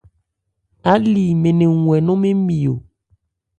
[0.91, 2.75] Áli mɛn nɛn wu hɛ nɔn mɛɛ́n mi o.